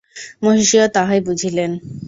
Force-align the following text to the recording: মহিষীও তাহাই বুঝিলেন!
মহিষীও 0.43 0.85
তাহাই 0.95 1.19
বুঝিলেন! 1.27 1.71